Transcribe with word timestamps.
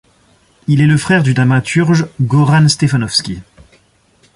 Il 0.67 0.81
est 0.81 0.87
le 0.87 0.97
frère 0.97 1.21
du 1.21 1.35
dramaturge 1.35 2.07
Goran 2.21 2.67
Stefanovski. 2.67 3.43